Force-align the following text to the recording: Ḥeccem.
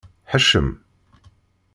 Ḥeccem. 0.31 0.69